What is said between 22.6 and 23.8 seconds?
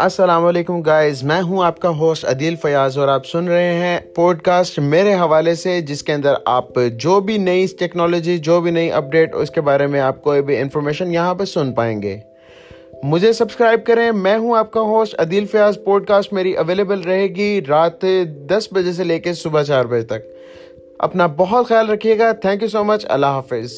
You so مچ اللہ حافظ۔